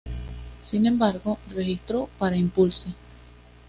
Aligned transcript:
Sin 0.63 0.87
embargo, 0.87 1.37
registró 1.51 2.09
para 2.17 2.35
Impulse! 2.35 2.87